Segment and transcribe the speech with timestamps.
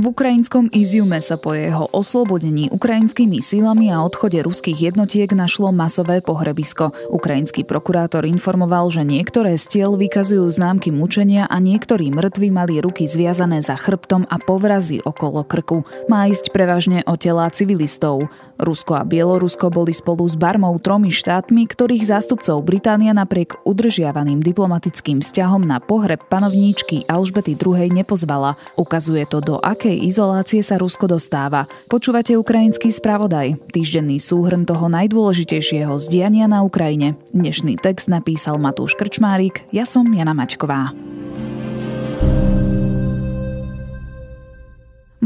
[0.00, 6.24] V ukrajinskom Iziume sa po jeho oslobodení ukrajinskými sílami a odchode ruských jednotiek našlo masové
[6.24, 6.96] pohrebisko.
[7.12, 13.04] Ukrajinský prokurátor informoval, že niektoré z tiel vykazujú známky mučenia a niektorí mŕtvi mali ruky
[13.04, 15.84] zviazané za chrbtom a povrazy okolo krku.
[16.08, 18.24] Má ísť prevažne o telá civilistov.
[18.60, 25.24] Rusko a Bielorusko boli spolu s Barmou tromi štátmi, ktorých zástupcov Británia napriek udržiavaným diplomatickým
[25.24, 28.60] vzťahom na pohreb panovníčky Alžbety II nepozvala.
[28.76, 31.64] Ukazuje to, do akej izolácie sa Rusko dostáva.
[31.88, 37.16] Počúvate ukrajinský spravodaj, týždenný súhrn toho najdôležitejšieho zdiania na Ukrajine.
[37.32, 41.19] Dnešný text napísal Matúš Krčmárik, ja som Jana Maťková.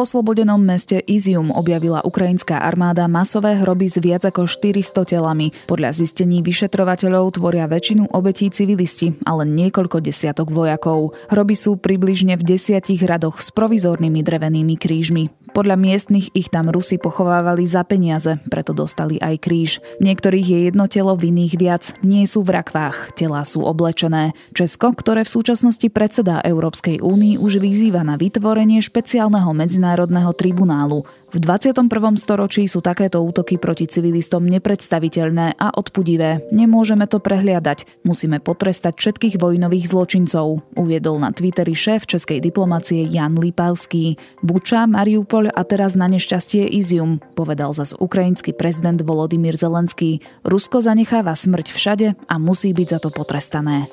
[0.00, 5.52] V oslobodenom meste Izium objavila ukrajinská armáda masové hroby s viac ako 400 telami.
[5.68, 11.12] Podľa zistení vyšetrovateľov tvoria väčšinu obetí civilisti, ale niekoľko desiatok vojakov.
[11.28, 15.28] Hroby sú približne v desiatich radoch s provizornými drevenými krížmi.
[15.52, 19.84] Podľa miestnych ich tam Rusi pochovávali za peniaze, preto dostali aj kríž.
[19.98, 21.82] Niektorých je jedno telo, v iných viac.
[22.06, 24.32] Nie sú v rakvách, telá sú oblečené.
[24.54, 29.89] Česko, ktoré v súčasnosti predsedá Európskej únii, už vyzýva na vytvorenie špeciálneho medzinárodného
[30.36, 31.06] tribunálu.
[31.30, 31.86] V 21.
[32.18, 36.42] storočí sú takéto útoky proti civilistom nepredstaviteľné a odpudivé.
[36.50, 38.02] Nemôžeme to prehliadať.
[38.02, 44.18] Musíme potrestať všetkých vojnových zločincov, uviedol na Twitteri šéf českej diplomacie Jan Lipavský.
[44.42, 50.18] Buča, Mariupol a teraz na nešťastie Izium, povedal zas ukrajinský prezident Volodymyr Zelenský.
[50.42, 53.86] Rusko zanecháva smrť všade a musí byť za to potrestané.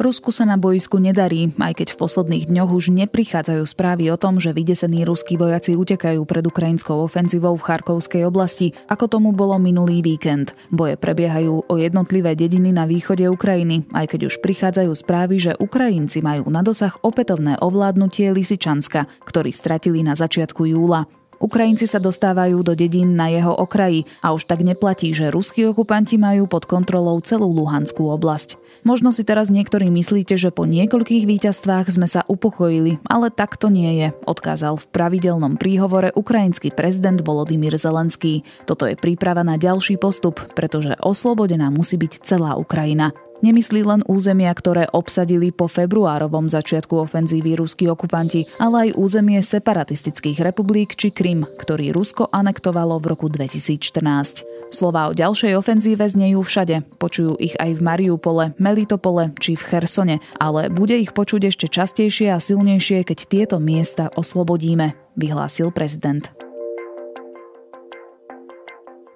[0.00, 4.40] Rusku sa na boisku nedarí, aj keď v posledných dňoch už neprichádzajú správy o tom,
[4.40, 10.00] že vydesení ruskí vojaci utekajú pred ukrajinskou ofenzívou v Charkovskej oblasti, ako tomu bolo minulý
[10.00, 10.56] víkend.
[10.72, 16.24] Boje prebiehajú o jednotlivé dediny na východe Ukrajiny, aj keď už prichádzajú správy, že Ukrajinci
[16.24, 21.19] majú na dosah opätovné ovládnutie Lisičanska, ktorý stratili na začiatku júla.
[21.40, 26.20] Ukrajinci sa dostávajú do dedín na jeho okraji a už tak neplatí, že ruskí okupanti
[26.20, 28.60] majú pod kontrolou celú Luhanskú oblasť.
[28.84, 33.72] Možno si teraz niektorí myslíte, že po niekoľkých víťazstvách sme sa upokojili, ale tak to
[33.72, 38.44] nie je, odkázal v pravidelnom príhovore ukrajinský prezident Volodymyr Zelenský.
[38.68, 43.16] Toto je príprava na ďalší postup, pretože oslobodená musí byť celá Ukrajina.
[43.40, 50.44] Nemyslí len územia, ktoré obsadili po februárovom začiatku ofenzívy ruskí okupanti, ale aj územie separatistických
[50.44, 54.44] republik či Krym, ktorý Rusko anektovalo v roku 2014.
[54.70, 57.00] Slova o ďalšej ofenzíve znejú všade.
[57.00, 62.30] Počujú ich aj v Mariupole, Melitopole či v Chersone, ale bude ich počuť ešte častejšie
[62.30, 66.39] a silnejšie, keď tieto miesta oslobodíme, vyhlásil prezident.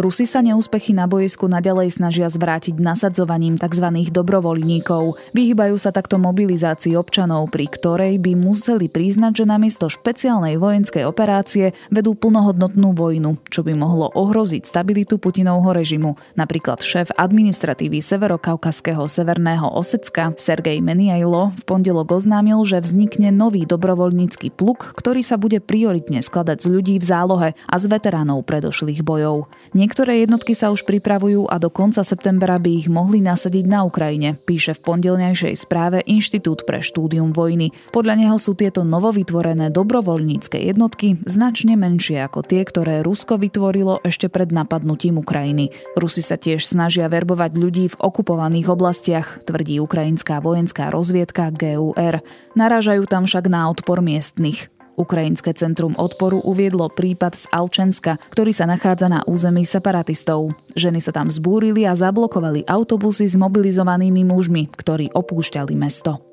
[0.00, 3.84] Rusi sa neúspechy na bojisku nadalej snažia zvrátiť nasadzovaním tzv.
[4.08, 5.36] dobrovoľníkov.
[5.36, 11.76] Vyhýbajú sa takto mobilizácii občanov, pri ktorej by museli priznať, že namiesto špeciálnej vojenskej operácie
[11.92, 16.16] vedú plnohodnotnú vojnu, čo by mohlo ohroziť stabilitu Putinovho režimu.
[16.32, 24.48] Napríklad šéf administratívy Severokaukaského Severného Osecka Sergej Meniajlo v pondelok oznámil, že vznikne nový dobrovoľnícky
[24.56, 29.44] pluk, ktorý sa bude prioritne skladať z ľudí v zálohe a z veteránov predošlých bojov.
[29.90, 34.38] Niektoré jednotky sa už pripravujú a do konca septembra by ich mohli nasadiť na Ukrajine,
[34.38, 37.74] píše v pondelnejšej správe Inštitút pre štúdium vojny.
[37.90, 44.30] Podľa neho sú tieto novovytvorené dobrovoľnícke jednotky značne menšie ako tie, ktoré Rusko vytvorilo ešte
[44.30, 45.74] pred napadnutím Ukrajiny.
[45.98, 52.22] Rusi sa tiež snažia verbovať ľudí v okupovaných oblastiach, tvrdí ukrajinská vojenská rozviedka GUR.
[52.54, 54.70] Narážajú tam však na odpor miestnych.
[55.00, 60.52] Ukrajinské centrum odporu uviedlo prípad z Alčenska, ktorý sa nachádza na území separatistov.
[60.76, 66.29] Ženy sa tam zbúrili a zablokovali autobusy s mobilizovanými mužmi, ktorí opúšťali mesto.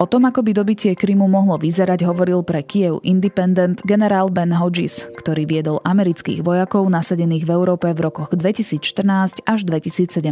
[0.00, 5.04] O tom, ako by dobitie Krymu mohlo vyzerať, hovoril pre Kiev Independent generál Ben Hodges,
[5.04, 10.24] ktorý viedol amerických vojakov nasadených v Európe v rokoch 2014 až 2017.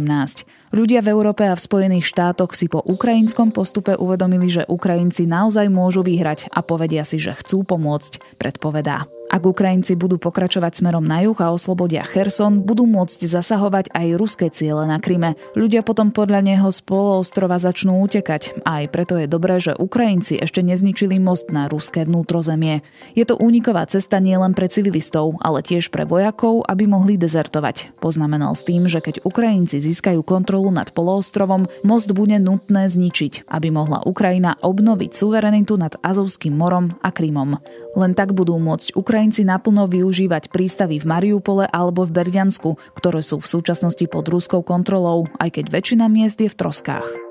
[0.73, 5.69] Ľudia v Európe a v Spojených štátoch si po ukrajinskom postupe uvedomili, že Ukrajinci naozaj
[5.69, 9.18] môžu vyhrať a povedia si, že chcú pomôcť, predpovedá.
[9.29, 14.49] Ak Ukrajinci budú pokračovať smerom na juh a oslobodia Cherson, budú môcť zasahovať aj ruské
[14.49, 15.37] ciele na Kryme.
[15.53, 18.65] Ľudia potom podľa neho z poloostrova začnú utekať.
[18.65, 22.81] A aj preto je dobré, že Ukrajinci ešte nezničili most na ruské vnútrozemie.
[23.13, 28.01] Je to úniková cesta nielen pre civilistov, ale tiež pre vojakov, aby mohli dezertovať.
[28.01, 33.69] Poznamenal s tým, že keď Ukrajinci získajú kontrolu nad poloostrovom, most bude nutné zničiť, aby
[33.69, 37.61] mohla Ukrajina obnoviť suverenitu nad Azovským morom a Krymom.
[37.93, 43.19] Len tak budú môcť Ukrajinci Ukrajinci naplno využívať prístavy v Mariupole alebo v Berďansku, ktoré
[43.19, 47.28] sú v súčasnosti pod ruskou kontrolou, aj keď väčšina miest je v troskách.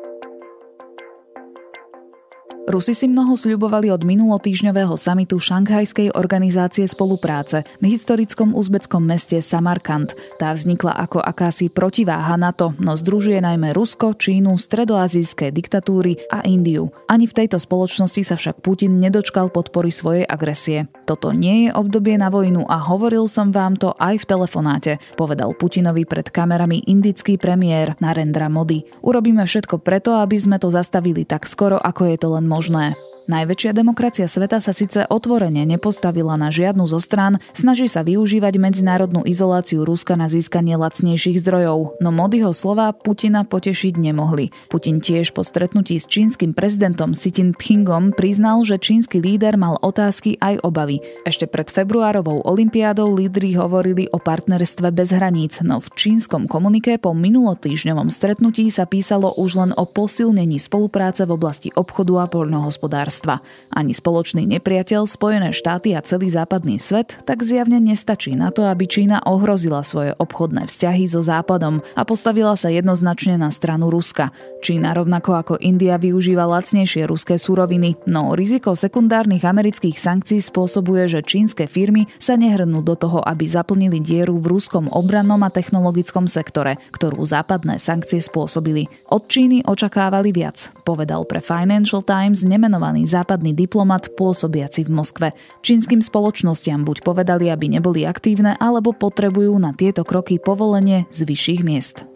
[2.68, 10.12] Rusi si mnoho sľubovali od minulotýžňového samitu Šanghajskej organizácie spolupráce v historickom uzbeckom meste Samarkand.
[10.36, 16.92] Tá vznikla ako akási protiváha NATO, no združuje najmä Rusko, Čínu, stredoazijské diktatúry a Indiu.
[17.08, 20.92] Ani v tejto spoločnosti sa však Putin nedočkal podpory svojej agresie.
[21.08, 25.56] Toto nie je obdobie na vojnu a hovoril som vám to aj v telefonáte, povedal
[25.56, 28.84] Putinovi pred kamerami indický premiér Narendra Modi.
[29.00, 32.57] Urobíme všetko preto, aby sme to zastavili tak skoro, ako je to len možné.
[32.58, 33.07] возможное.
[33.28, 39.20] Najväčšia demokracia sveta sa síce otvorene nepostavila na žiadnu zo strán, snaží sa využívať medzinárodnú
[39.28, 44.48] izoláciu Ruska na získanie lacnejších zdrojov, no Modiho slova Putina potešiť nemohli.
[44.72, 50.40] Putin tiež po stretnutí s čínskym prezidentom Xi Jinpingom priznal, že čínsky líder mal otázky
[50.40, 51.04] aj obavy.
[51.28, 57.12] Ešte pred februárovou olympiádou lídri hovorili o partnerstve bez hraníc, no v čínskom komunike po
[57.12, 63.42] minulotýžňovom stretnutí sa písalo už len o posilnení spolupráce v oblasti obchodu a poľnohospodárstva hospodárstva.
[63.68, 68.88] Ani spoločný nepriateľ, Spojené štáty a celý západný svet tak zjavne nestačí na to, aby
[68.88, 74.30] Čína ohrozila svoje obchodné vzťahy so Západom a postavila sa jednoznačne na stranu Ruska.
[74.64, 81.20] Čína rovnako ako India využíva lacnejšie ruské suroviny, no riziko sekundárnych amerických sankcií spôsobuje, že
[81.22, 86.80] čínske firmy sa nehrnú do toho, aby zaplnili dieru v ruskom obrannom a technologickom sektore,
[86.90, 88.90] ktorú západné sankcie spôsobili.
[89.12, 95.28] Od Číny očakávali viac, povedal pre Financial Times nemenovaný západný diplomat pôsobiaci v Moskve.
[95.60, 101.60] Čínskym spoločnostiam buď povedali, aby neboli aktívne, alebo potrebujú na tieto kroky povolenie z vyšších
[101.60, 102.07] miest.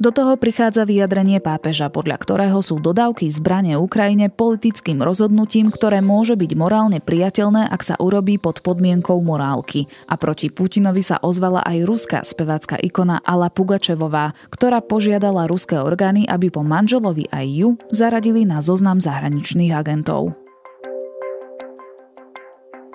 [0.00, 6.40] Do toho prichádza vyjadrenie pápeža, podľa ktorého sú dodávky zbrane Ukrajine politickým rozhodnutím, ktoré môže
[6.40, 9.92] byť morálne priateľné, ak sa urobí pod podmienkou morálky.
[10.08, 16.24] A proti Putinovi sa ozvala aj ruská spevácka ikona Ala Pugačevová, ktorá požiadala ruské orgány,
[16.24, 20.39] aby po manželovi aj ju zaradili na zoznam zahraničných agentov.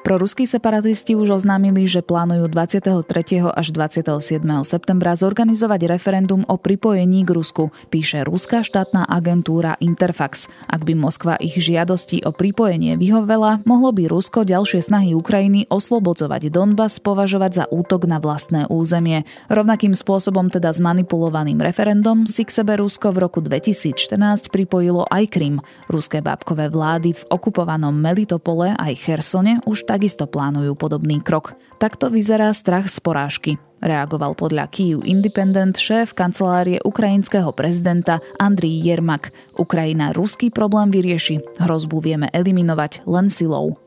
[0.05, 3.41] Proruskí separatisti už oznámili, že plánujú 23.
[3.41, 4.37] až 27.
[4.61, 10.45] septembra zorganizovať referendum o pripojení k Rusku, píše ruská štátna agentúra Interfax.
[10.69, 16.53] Ak by Moskva ich žiadosti o pripojenie vyhovela, mohlo by Rusko ďalšie snahy Ukrajiny oslobodzovať
[16.53, 19.25] Donbas považovať za útok na vlastné územie.
[19.49, 25.33] Rovnakým spôsobom teda s manipulovaným referendum si k sebe Rusko v roku 2014 pripojilo aj
[25.33, 25.65] Krym.
[25.89, 31.55] Ruské bábkové vlády v okupovanom Melitopole aj Chersone už tak takisto plánujú podobný krok.
[31.79, 33.51] Takto vyzerá strach z porážky.
[33.79, 39.31] Reagoval podľa Kyiv Independent šéf kancelárie ukrajinského prezidenta Andrii Jermak.
[39.55, 41.39] Ukrajina ruský problém vyrieši.
[41.63, 43.79] Hrozbu vieme eliminovať len silou.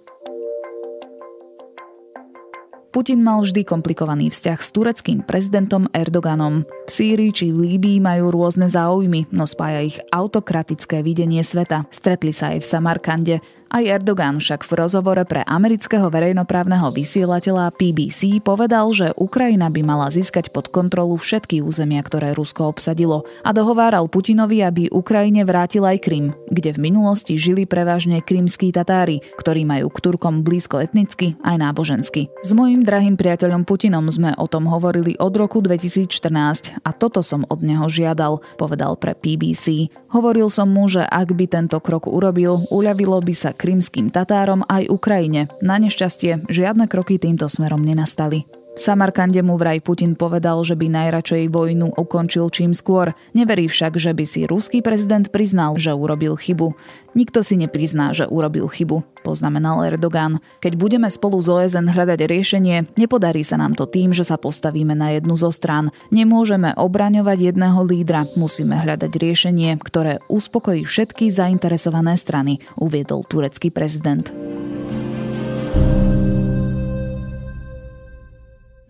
[2.89, 6.65] Putin mal vždy komplikovaný vzťah s tureckým prezidentom Erdoganom.
[6.89, 11.85] V Sýrii či v Líbii majú rôzne záujmy, no spája ich autokratické videnie sveta.
[11.93, 13.37] Stretli sa aj v Samarkande.
[13.69, 20.09] Aj Erdogan však v rozhovore pre amerického verejnoprávneho vysielateľa PBC povedal, že Ukrajina by mala
[20.09, 26.01] získať pod kontrolu všetky územia, ktoré Rusko obsadilo a dohováral Putinovi, aby Ukrajine vrátil aj
[26.01, 31.61] Krym, kde v minulosti žili prevažne krymskí Tatári, ktorí majú k Turkom blízko etnicky aj
[31.61, 32.33] nábožensky.
[32.41, 37.47] S mojim drahým priateľom Putinom sme o tom hovorili od roku 2014 a toto som
[37.49, 39.91] od neho žiadal, povedal pre PBC.
[40.13, 44.91] Hovoril som mu, že ak by tento krok urobil, uľavilo by sa krymským Tatárom aj
[44.93, 45.51] Ukrajine.
[45.65, 48.45] Na nešťastie žiadne kroky týmto smerom nenastali.
[48.79, 53.11] Samarkande mu vraj Putin povedal, že by najradšej vojnu ukončil čím skôr.
[53.35, 56.79] Neverí však, že by si ruský prezident priznal, že urobil chybu.
[57.19, 60.39] Nikto si neprizná, že urobil chybu, poznamenal Erdogan.
[60.63, 64.95] Keď budeme spolu z OSN hľadať riešenie, nepodarí sa nám to tým, že sa postavíme
[64.95, 65.91] na jednu zo strán.
[66.15, 74.48] Nemôžeme obraňovať jedného lídra, musíme hľadať riešenie, ktoré uspokojí všetky zainteresované strany, uviedol turecký prezident.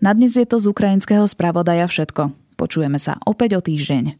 [0.09, 2.33] Na dnes je to z ukrajinského spravodaja všetko.
[2.57, 4.17] Počujeme sa opäť o týždeň.